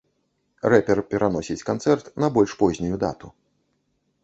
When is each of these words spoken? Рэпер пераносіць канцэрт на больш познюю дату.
Рэпер 0.73 1.01
пераносіць 1.11 1.67
канцэрт 1.69 2.11
на 2.25 2.31
больш 2.39 2.51
познюю 2.65 2.95
дату. 3.07 3.33